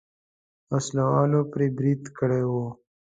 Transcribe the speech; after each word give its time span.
وسله 0.71 1.03
والو 1.11 1.39
پرې 1.51 1.67
برید 1.77 2.01
کړی 2.17 2.41
و. 2.49 2.53